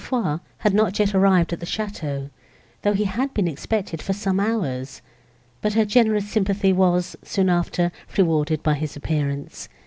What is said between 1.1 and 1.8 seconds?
arrived at the